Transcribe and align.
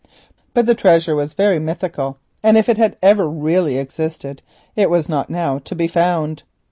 But 0.55 0.65
the 0.65 0.73
treasure 0.73 1.13
was 1.13 1.33
very 1.35 1.59
mythical, 1.59 2.17
and 2.41 2.57
if 2.57 2.67
it 2.67 2.77
had 2.79 2.97
ever 3.03 3.29
really 3.29 3.77
existed 3.77 4.41
it 4.75 4.89
was 4.89 5.07
not 5.07 5.29
now 5.29 5.59
to 5.59 5.75
be 5.75 5.85
found. 5.87 6.41